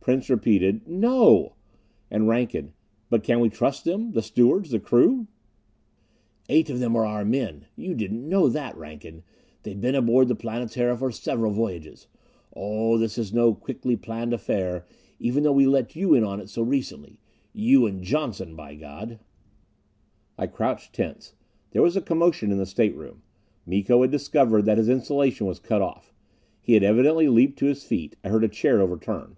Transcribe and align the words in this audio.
Prince 0.00 0.30
repeated: 0.30 0.88
"No!" 0.88 1.52
And 2.10 2.26
Rankin: 2.26 2.72
"But 3.10 3.22
can 3.22 3.40
we 3.40 3.50
trust 3.50 3.84
them? 3.84 4.12
The 4.12 4.22
stewards 4.22 4.70
the 4.70 4.80
crew?" 4.80 5.26
"Eight 6.48 6.70
of 6.70 6.80
them 6.80 6.96
are 6.96 7.04
our 7.04 7.20
own 7.20 7.30
men! 7.30 7.66
You 7.76 7.94
didn't 7.94 8.26
know 8.26 8.48
that, 8.48 8.74
Rankin? 8.74 9.22
They've 9.64 9.78
been 9.78 9.94
aboard 9.94 10.28
the 10.28 10.34
Planetara 10.34 10.96
for 10.96 11.10
several 11.12 11.52
voyages. 11.52 12.06
Oh, 12.54 12.96
this 12.96 13.18
is 13.18 13.34
no 13.34 13.52
quickly 13.52 13.96
planned 13.96 14.32
affair, 14.32 14.86
even 15.20 15.42
though 15.42 15.52
we 15.52 15.66
let 15.66 15.94
you 15.94 16.14
in 16.14 16.24
on 16.24 16.40
it 16.40 16.48
so 16.48 16.62
recently. 16.62 17.20
You 17.52 17.84
and 17.84 18.02
Johnson. 18.02 18.56
By 18.56 18.76
God!" 18.76 19.18
I 20.38 20.46
crouched 20.46 20.94
tense. 20.94 21.34
There 21.72 21.82
was 21.82 21.96
a 21.98 22.00
commotion 22.00 22.50
in 22.50 22.56
the 22.56 22.64
stateroom. 22.64 23.20
Miko 23.66 24.00
had 24.00 24.10
discovered 24.10 24.64
that 24.64 24.78
his 24.78 24.88
insulation 24.88 25.46
was 25.46 25.58
cut 25.58 25.82
off! 25.82 26.14
He 26.62 26.72
had 26.72 26.82
evidently 26.82 27.28
leaped 27.28 27.58
to 27.58 27.66
his 27.66 27.84
feet; 27.84 28.16
I 28.24 28.30
heard 28.30 28.42
a 28.44 28.48
chair 28.48 28.80
overturn. 28.80 29.36